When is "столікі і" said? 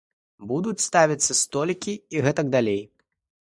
1.41-2.25